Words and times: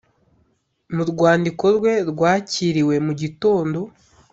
mu 0.95 1.03
rwandiko 1.11 1.65
rwe 1.77 1.93
rwakiriwe 2.11 2.95
mu 3.05 3.13
gitondo 3.21 3.79